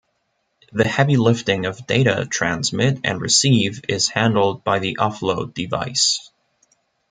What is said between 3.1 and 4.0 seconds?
receive